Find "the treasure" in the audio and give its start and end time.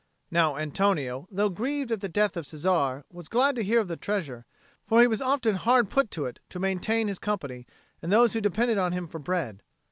3.87-4.47